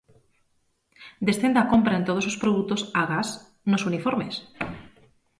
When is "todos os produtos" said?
2.09-2.81